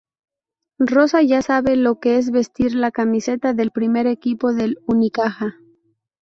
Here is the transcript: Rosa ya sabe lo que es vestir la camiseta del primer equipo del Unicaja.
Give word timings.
Rosa 0.79 1.21
ya 1.21 1.43
sabe 1.43 1.75
lo 1.75 1.99
que 1.99 2.17
es 2.17 2.31
vestir 2.31 2.73
la 2.73 2.89
camiseta 2.89 3.53
del 3.53 3.69
primer 3.69 4.07
equipo 4.07 4.51
del 4.51 4.79
Unicaja. 4.87 5.57